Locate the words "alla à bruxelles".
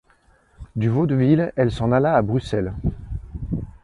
1.91-2.73